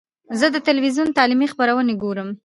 زه 0.39 0.47
د 0.51 0.57
ټلویزیون 0.67 1.09
تعلیمي 1.17 1.47
خپرونې 1.53 1.95
ګورم. 2.03 2.29